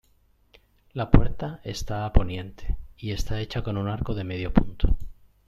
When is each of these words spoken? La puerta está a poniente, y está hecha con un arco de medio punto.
La 0.93 1.11
puerta 1.11 1.59
está 1.63 2.05
a 2.07 2.11
poniente, 2.11 2.75
y 2.97 3.11
está 3.11 3.39
hecha 3.39 3.61
con 3.61 3.77
un 3.77 3.87
arco 3.87 4.15
de 4.15 4.23
medio 4.23 4.51
punto. 4.51 4.97